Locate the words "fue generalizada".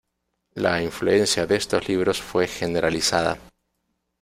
2.19-3.37